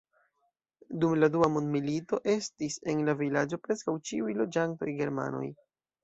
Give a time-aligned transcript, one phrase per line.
[1.01, 5.43] Dum la dua mondmilito estis en la vilaĝo preskaŭ ĉiuj loĝantoj germanoj.